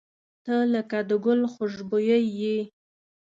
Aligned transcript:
•ته 0.45 0.55
لکه 0.73 0.97
د 1.09 1.11
ګل 1.25 1.41
خوشبويي 1.53 2.19
یې. 2.39 2.57